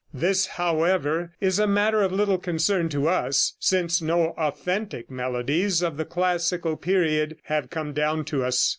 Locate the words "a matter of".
1.59-2.11